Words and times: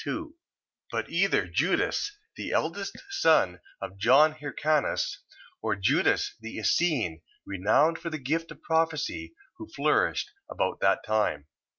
2,) 0.03 0.35
but 0.89 1.07
either 1.11 1.45
Judas 1.45 2.17
the 2.35 2.49
eldest 2.51 2.97
son 3.11 3.59
of 3.79 3.99
John 3.99 4.33
Hircanus, 4.33 5.19
or 5.61 5.75
Judas 5.75 6.33
the 6.39 6.57
Essene, 6.57 7.21
renowned 7.45 7.99
for 7.99 8.09
the 8.09 8.17
gift 8.17 8.49
of 8.49 8.63
prophecy, 8.63 9.35
who 9.59 9.67
flourished 9.69 10.31
about 10.49 10.79
that 10.79 11.03
time. 11.05 11.45